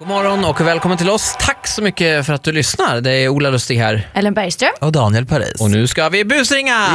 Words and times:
God 0.00 0.08
morgon 0.08 0.44
och 0.44 0.60
välkommen 0.60 0.98
till 0.98 1.10
oss. 1.10 1.36
Tack 1.40 1.66
så 1.66 1.82
mycket 1.82 2.26
för 2.26 2.32
att 2.32 2.42
du 2.42 2.52
lyssnar. 2.52 3.00
Det 3.00 3.10
är 3.10 3.28
Ola 3.28 3.50
Lustig 3.50 3.76
här. 3.76 4.08
Ellen 4.14 4.34
Bergström. 4.34 4.70
Och 4.80 4.92
Daniel 4.92 5.26
Paris. 5.26 5.60
Och 5.60 5.70
nu 5.70 5.86
ska 5.86 6.08
vi 6.08 6.24
busringa! 6.24 6.88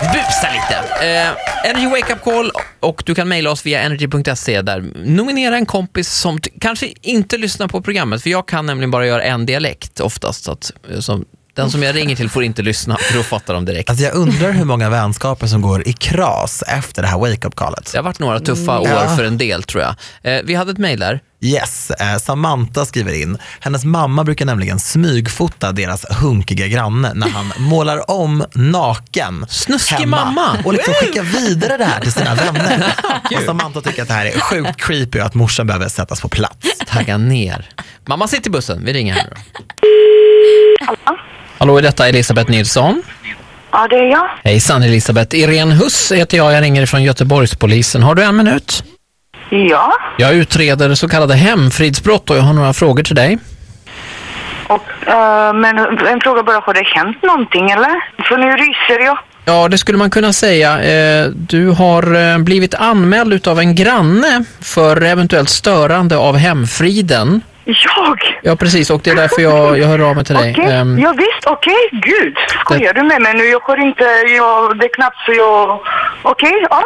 Busa 0.00 0.48
lite. 0.52 1.04
Eh, 1.06 1.70
Energy 1.70 1.86
Wake 1.86 2.12
Up 2.12 2.22
Call 2.22 2.50
och 2.80 3.02
du 3.06 3.14
kan 3.14 3.28
mejla 3.28 3.50
oss 3.50 3.66
via 3.66 3.80
energy.se 3.80 4.62
där. 4.62 4.84
Nominera 5.04 5.56
en 5.56 5.66
kompis 5.66 6.08
som 6.12 6.38
kanske 6.60 6.92
inte 7.00 7.38
lyssnar 7.38 7.68
på 7.68 7.82
programmet, 7.82 8.22
för 8.22 8.30
jag 8.30 8.48
kan 8.48 8.66
nämligen 8.66 8.90
bara 8.90 9.06
göra 9.06 9.22
en 9.22 9.46
dialekt 9.46 10.00
oftast. 10.00 10.44
Så 10.44 10.52
att, 10.52 10.72
eh, 10.92 11.00
som, 11.00 11.24
den 11.54 11.70
som 11.70 11.82
jag 11.82 11.94
ringer 11.96 12.16
till 12.16 12.30
får 12.30 12.44
inte 12.44 12.62
lyssna, 12.62 12.96
för 12.96 13.14
då 13.16 13.22
fattar 13.22 13.54
de 13.54 13.64
direkt. 13.64 13.90
Alltså 13.90 14.04
jag 14.04 14.14
undrar 14.14 14.52
hur 14.52 14.64
många 14.64 14.90
vänskaper 14.90 15.46
som 15.46 15.62
går 15.62 15.88
i 15.88 15.92
kras 15.92 16.62
efter 16.66 17.02
det 17.02 17.08
här 17.08 17.18
wake-up-callet. 17.18 17.90
Det 17.92 17.98
har 17.98 18.02
varit 18.04 18.18
några 18.18 18.40
tuffa 18.40 18.78
år 18.80 18.88
Ja. 18.88 19.16
för 19.16 19.24
en 19.24 19.38
del 19.38 19.62
tror 19.62 19.82
jag. 19.82 19.94
Eh, 20.34 20.42
vi 20.44 20.54
hade 20.54 20.70
ett 20.72 20.78
mejl 20.78 21.00
där. 21.00 21.20
Yes, 21.42 21.90
eh, 21.90 22.16
Samantha 22.18 22.84
skriver 22.84 23.22
in. 23.22 23.38
Hennes 23.60 23.84
mamma 23.84 24.24
brukar 24.24 24.44
nämligen 24.46 24.78
smygfota 24.80 25.72
deras 25.72 26.04
hunkiga 26.10 26.66
granne 26.66 27.12
när 27.14 27.28
han 27.28 27.52
målar 27.58 28.10
om 28.10 28.44
naken 28.54 29.46
Snuskig 29.48 29.96
hemma 29.96 30.24
mamma. 30.24 30.58
och 30.64 30.72
liksom 30.72 30.94
skickar 30.94 31.22
vidare 31.22 31.76
det 31.76 31.84
här 31.84 32.00
till 32.00 32.12
sina 32.12 32.34
vänner. 32.34 32.94
och 33.36 33.42
Samantha 33.46 33.80
tycker 33.80 34.02
att 34.02 34.08
det 34.08 34.14
här 34.14 34.26
är 34.26 34.40
sjukt 34.40 34.76
creepy 34.76 35.20
och 35.20 35.26
att 35.26 35.34
morsan 35.34 35.66
behöver 35.66 35.88
sättas 35.88 36.20
på 36.20 36.28
plats. 36.28 36.66
Tagga 36.86 37.16
ner. 37.18 37.68
Mamma 38.06 38.28
sitter 38.28 38.48
i 38.48 38.52
bussen. 38.52 38.84
Vi 38.84 38.92
ringer 38.92 39.14
här 39.14 39.24
nu 39.24 39.30
då. 39.52 39.59
Hallå, 41.60 41.78
är 41.78 41.82
detta 41.82 42.08
Elisabeth 42.08 42.50
Nilsson? 42.50 43.02
Ja, 43.72 43.88
det 43.88 43.96
är 43.96 44.10
jag. 44.10 44.28
Hejsan 44.44 44.82
Elisabeth. 44.82 45.36
Irene 45.36 45.74
Huss 45.74 46.12
heter 46.12 46.36
jag. 46.36 46.52
Jag 46.52 46.62
ringer 46.62 46.86
från 46.86 47.02
Göteborgspolisen. 47.02 48.02
Har 48.02 48.14
du 48.14 48.22
en 48.22 48.36
minut? 48.36 48.84
Ja. 49.50 49.92
Jag 50.18 50.34
utreder 50.34 50.94
så 50.94 51.08
kallade 51.08 51.34
hemfridsbrott 51.34 52.30
och 52.30 52.36
jag 52.36 52.42
har 52.42 52.52
några 52.52 52.72
frågor 52.72 53.02
till 53.02 53.14
dig. 53.16 53.38
Och, 54.66 55.08
eh, 55.08 55.52
men 55.54 55.78
en 56.06 56.20
fråga 56.20 56.42
bara, 56.42 56.60
har 56.60 56.74
det 56.74 56.86
hänt 56.86 57.22
någonting 57.22 57.70
eller? 57.70 57.90
För 58.28 58.36
nu 58.38 58.46
ryser 58.50 59.04
jag. 59.04 59.18
Ja, 59.44 59.68
det 59.68 59.78
skulle 59.78 59.98
man 59.98 60.10
kunna 60.10 60.32
säga. 60.32 60.80
Eh, 60.82 61.26
Du 61.30 61.68
har 61.68 62.32
eh, 62.32 62.38
blivit 62.38 62.74
anmäld 62.74 63.32
utav 63.32 63.58
en 63.58 63.74
granne 63.74 64.44
för 64.60 65.02
eventuellt 65.02 65.48
störande 65.48 66.16
av 66.16 66.36
hemfriden. 66.36 67.40
Jag? 67.96 68.18
Ja, 68.42 68.56
precis. 68.56 68.90
Och 68.90 69.00
det 69.04 69.10
är 69.10 69.14
därför 69.14 69.42
jag, 69.42 69.78
jag 69.78 69.86
hör 69.86 69.98
av 70.10 70.16
mig 70.16 70.24
till 70.24 70.34
dig. 70.34 70.50
Okej, 70.58 70.72
Ehm, 70.72 70.98
ja, 70.98 71.12
visst, 71.16 71.46
okej, 71.46 71.88
gud. 71.92 72.36
Skojar 72.60 72.94
du 72.94 73.02
med 73.02 73.22
mig 73.22 73.34
nu? 73.34 73.44
Jag 73.44 73.60
har 73.60 73.76
inte, 73.76 74.04
jag, 74.36 74.78
det 74.78 74.84
är 74.84 74.94
knappt 74.94 75.16
så 75.26 75.32
jag... 75.32 75.80
Okej, 76.22 76.66
ja. 76.70 76.82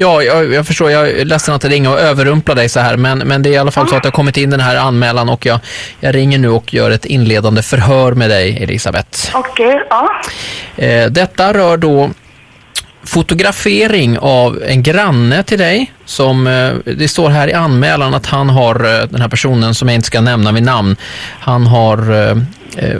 Ja, 0.00 0.22
jag, 0.22 0.52
jag 0.52 0.66
förstår. 0.66 0.90
Jag 0.90 1.10
är 1.10 1.24
ledsen 1.24 1.54
att 1.54 1.64
ringa 1.64 1.90
och 1.90 2.00
överrumpla 2.00 2.54
dig 2.54 2.68
så 2.68 2.80
här, 2.80 2.96
men, 2.96 3.18
men 3.18 3.42
det 3.42 3.48
är 3.48 3.52
i 3.52 3.56
alla 3.56 3.70
fall 3.70 3.88
så 3.88 3.96
att 3.96 4.02
det 4.02 4.06
har 4.06 4.12
kommit 4.12 4.36
in 4.36 4.50
den 4.50 4.60
här 4.60 4.76
anmälan 4.76 5.28
och 5.28 5.46
jag, 5.46 5.60
jag 6.00 6.14
ringer 6.14 6.38
nu 6.38 6.48
och 6.48 6.74
gör 6.74 6.90
ett 6.90 7.04
inledande 7.04 7.62
förhör 7.62 8.12
med 8.12 8.30
dig, 8.30 8.62
Elisabeth. 8.62 9.36
Okej, 9.36 9.82
ja. 9.90 10.08
Eh, 10.76 11.06
detta 11.10 11.52
rör 11.52 11.76
då 11.76 12.10
fotografering 13.04 14.18
av 14.18 14.62
en 14.62 14.82
granne 14.82 15.42
till 15.42 15.58
dig 15.58 15.92
som, 16.04 16.46
eh, 16.46 16.94
det 16.94 17.08
står 17.08 17.30
här 17.30 17.48
i 17.48 17.52
anmälan 17.52 18.14
att 18.14 18.26
han 18.26 18.50
har, 18.50 18.74
eh, 18.74 19.06
den 19.10 19.20
här 19.20 19.28
personen 19.28 19.74
som 19.74 19.88
jag 19.88 19.94
inte 19.94 20.06
ska 20.06 20.20
nämna 20.20 20.52
vid 20.52 20.62
namn, 20.62 20.96
han 21.40 21.66
har 21.66 22.28
eh, 22.28 22.36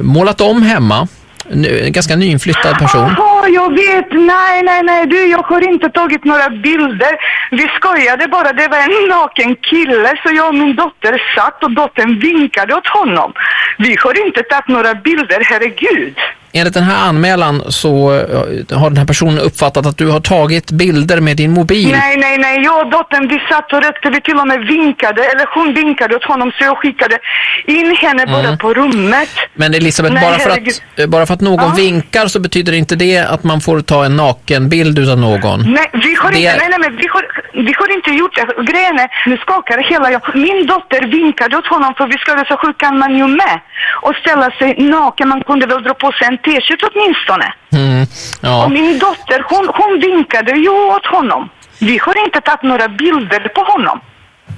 målat 0.00 0.40
om 0.40 0.62
hemma, 0.62 1.08
en 1.50 1.92
ganska 1.92 2.16
nyinflyttad 2.16 2.78
person. 2.78 3.14
Ja, 3.16 3.48
jag 3.48 3.70
vet. 3.70 4.12
Nej, 4.12 4.62
nej, 4.62 4.82
nej. 4.82 5.06
Du, 5.06 5.26
jag 5.26 5.42
har 5.42 5.68
inte 5.72 5.88
tagit 5.88 6.24
några 6.24 6.50
bilder. 6.50 7.12
Vi 7.50 7.68
skojade 7.76 8.28
bara. 8.28 8.52
Det 8.52 8.68
var 8.68 8.78
en 8.78 9.08
naken 9.08 9.56
kille. 9.56 10.16
Så 10.22 10.34
jag 10.34 10.48
och 10.48 10.54
min 10.54 10.76
dotter 10.76 11.22
satt 11.36 11.64
och 11.64 11.70
dottern 11.70 12.20
vinkade 12.20 12.74
åt 12.74 12.86
honom. 12.86 13.32
Vi 13.78 13.96
har 14.02 14.26
inte 14.26 14.42
tagit 14.42 14.68
några 14.68 14.94
bilder, 14.94 15.40
herregud. 15.44 16.16
Enligt 16.52 16.74
den 16.74 16.82
här 16.82 17.08
anmälan 17.08 17.62
så 17.68 18.14
eh, 18.14 18.78
har 18.78 18.90
den 18.90 18.96
här 18.96 19.04
personen 19.04 19.38
uppfattat 19.38 19.86
att 19.86 19.98
du 19.98 20.06
har 20.10 20.20
tagit 20.20 20.70
bilder 20.70 21.20
med 21.20 21.36
din 21.36 21.50
mobil. 21.52 21.88
Nej, 21.92 22.16
nej, 22.16 22.38
nej. 22.38 22.64
Jag 22.64 22.86
och 22.86 22.90
dottern, 22.90 23.28
vi 23.28 23.38
satt 23.50 23.72
och 23.72 23.82
rökte. 23.82 24.10
Vi 24.10 24.20
till 24.20 24.36
och 24.38 24.48
med 24.48 24.60
vinkade. 24.60 25.22
Eller 25.24 25.46
hon 25.54 25.74
vinkade 25.74 26.16
åt 26.16 26.24
honom 26.24 26.52
så 26.58 26.64
jag 26.64 26.78
skickade 26.78 27.18
in 27.66 27.96
henne 27.96 28.26
bara 28.26 28.56
på 28.56 28.74
rummet. 28.74 29.28
Men 29.54 29.74
Elisabeth, 29.74 30.14
Nej, 30.14 30.22
bara, 30.30 30.38
för 30.38 30.50
att, 30.50 31.08
bara 31.10 31.26
för 31.26 31.34
att 31.34 31.40
någon 31.40 31.58
Ja. 31.68 31.74
vinkar 31.76 32.26
så 32.26 32.40
betyder 32.40 32.72
inte 32.72 32.96
det 32.96 33.18
att 33.18 33.44
man 33.44 33.60
får 33.60 33.80
ta 33.80 34.04
en 34.04 34.16
nakenbild 34.16 34.98
utav 34.98 35.18
någon. 35.18 35.60
Nej, 35.72 35.90
vi 35.92 36.14
har 36.14 36.30
Det 36.32 36.38
inte, 36.38 36.56
nej, 36.56 36.68
nej, 36.70 36.78
men 36.80 36.96
vi 36.96 37.06
har, 37.14 37.22
vi 37.66 37.72
har 37.78 37.88
inte 37.96 38.10
gjort 38.10 38.34
det. 38.36 38.72
Grejen 38.72 38.98
är, 38.98 39.08
nu 39.30 39.36
skakar 39.36 39.78
hela 39.90 40.10
jag. 40.12 40.22
Min 40.34 40.66
dotter 40.66 41.02
vinkade 41.06 41.56
åt 41.56 41.66
honom 41.66 41.94
för 41.98 42.06
vi 42.06 42.18
skulle 42.18 42.44
så 42.44 42.56
sjuk 42.56 42.78
kan 42.78 42.98
man 42.98 43.16
ju 43.18 43.26
med. 43.26 43.60
Och 44.02 44.14
ställa 44.22 44.50
sig 44.50 44.74
naken, 44.78 45.28
man 45.28 45.42
kunde 45.44 45.66
väl 45.66 45.82
dra 45.82 45.94
på 45.94 46.12
sig 46.12 46.26
en 46.26 46.37
t-shirt 46.44 46.82
åtminstone. 46.82 47.52
Mm, 47.72 48.06
ja. 48.40 48.64
Och 48.64 48.70
min 48.70 48.98
dotter, 48.98 49.44
hon, 49.48 49.68
hon 49.74 50.00
vinkade 50.00 50.52
ju 50.52 50.68
åt 50.68 51.06
honom. 51.06 51.48
Vi 51.78 51.98
har 51.98 52.24
inte 52.24 52.40
tagit 52.40 52.62
några 52.62 52.88
bilder 52.88 53.48
på 53.54 53.60
honom. 53.60 54.00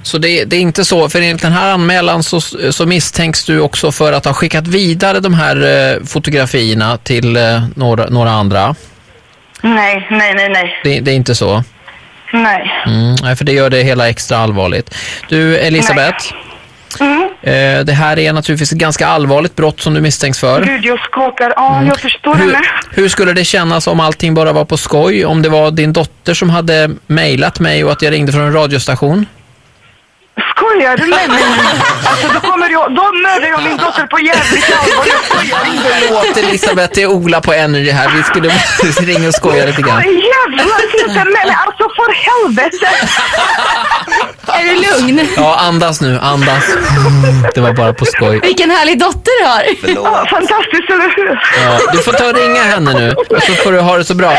Så 0.03 0.17
det, 0.17 0.45
det 0.45 0.55
är 0.55 0.59
inte 0.59 0.85
så, 0.85 1.09
för 1.09 1.21
enligt 1.21 1.41
den 1.41 1.51
här 1.51 1.71
anmälan 1.73 2.23
så, 2.23 2.41
så 2.71 2.85
misstänks 2.85 3.45
du 3.45 3.59
också 3.59 3.91
för 3.91 4.13
att 4.13 4.25
ha 4.25 4.33
skickat 4.33 4.67
vidare 4.67 5.19
de 5.19 5.33
här 5.33 5.55
eh, 5.55 6.03
fotografierna 6.05 6.97
till 6.97 7.37
eh, 7.37 7.63
några, 7.75 8.05
några 8.05 8.31
andra. 8.31 8.75
Nej, 9.61 10.07
nej, 10.11 10.33
nej, 10.35 10.49
nej. 10.49 10.79
Det, 10.83 10.99
det 10.99 11.11
är 11.11 11.15
inte 11.15 11.35
så? 11.35 11.63
Nej. 12.33 12.71
Mm, 12.85 13.15
nej, 13.23 13.35
för 13.35 13.45
det 13.45 13.51
gör 13.51 13.69
det 13.69 13.83
hela 13.83 14.09
extra 14.09 14.37
allvarligt. 14.37 14.95
Du, 15.29 15.57
Elisabeth. 15.57 16.33
Mm. 16.99 17.29
Eh, 17.43 17.79
det 17.85 17.93
här 17.93 18.19
är 18.19 18.33
naturligtvis 18.33 18.71
ett 18.71 18.77
ganska 18.77 19.07
allvarligt 19.07 19.55
brott 19.55 19.81
som 19.81 19.93
du 19.93 20.01
misstänks 20.01 20.39
för. 20.39 20.65
Gud, 20.65 20.85
jag 20.85 20.99
skakar. 20.99 21.53
Ja, 21.55 21.83
jag 21.83 21.99
förstår 21.99 22.35
Hur, 22.35 22.53
henne. 22.53 22.65
hur 22.91 23.09
skulle 23.09 23.33
det 23.33 23.45
kännas 23.45 23.87
om 23.87 23.99
allting 23.99 24.33
bara 24.33 24.53
var 24.53 24.65
på 24.65 24.77
skoj? 24.77 25.25
Om 25.25 25.41
det 25.41 25.49
var 25.49 25.71
din 25.71 25.93
dotter 25.93 26.33
som 26.33 26.49
hade 26.49 26.89
mejlat 27.07 27.59
mig 27.59 27.83
och 27.83 27.91
att 27.91 28.01
jag 28.01 28.11
ringde 28.13 28.31
från 28.31 28.41
en 28.41 28.53
radiostation? 28.53 29.25
Skojar 30.71 30.97
du 30.97 31.05
med 31.07 31.29
mig 31.29 31.43
nu? 31.57 31.63
Alltså 32.09 32.27
då 32.33 32.39
kommer 32.51 32.69
jag, 32.69 32.95
då 32.95 33.01
mördar 33.13 33.47
jag 33.47 33.63
min 33.63 33.77
dotter 33.77 34.07
på 34.07 34.19
jävligt 34.19 34.71
allvar. 34.79 35.05
Jag 35.07 35.23
skojar 35.25 35.65
inte. 35.73 36.07
Förlåt 36.07 36.37
Elisabeth, 36.37 36.91
det 36.95 37.01
är 37.01 37.07
Ola 37.07 37.41
på 37.41 37.53
Energy 37.53 37.91
här. 37.91 38.09
Vi 38.15 38.23
skulle 38.23 38.49
ringa 39.13 39.27
och 39.27 39.33
skoja 39.33 39.65
lite 39.65 39.81
grann. 39.81 40.01
Jävlar, 40.03 40.65
inte 40.99 41.13
med 41.15 41.25
mig. 41.27 41.55
Alltså 41.65 41.83
för 41.83 42.13
helvete. 42.27 42.87
Är 44.47 44.63
du 44.63 44.75
lugn? 44.75 45.27
Ja, 45.37 45.55
andas 45.59 46.01
nu, 46.01 46.19
andas. 46.21 46.63
Mm, 46.69 47.45
Det 47.55 47.61
var 47.61 47.73
bara 47.73 47.93
på 47.93 48.05
skoj. 48.05 48.39
Vilken 48.39 48.71
härlig 48.71 48.99
dotter 48.99 49.31
du 49.41 49.47
har. 49.47 49.63
Ja, 49.95 50.25
fantastiskt, 50.29 50.89
eller 50.89 51.15
hur? 51.15 51.39
Ja, 51.65 51.79
du 51.91 51.97
får 51.97 52.11
ta 52.13 52.25
och 52.29 52.35
ringa 52.35 52.63
henne 52.63 52.93
nu, 52.93 53.15
så 53.47 53.53
får 53.53 53.71
du 53.71 53.79
ha 53.79 53.97
det 53.97 54.03
så 54.05 54.13
bra. 54.15 54.33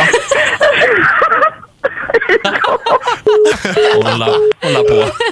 Hålla, 3.94 4.26
hålla 4.62 4.78
på. 4.88 5.04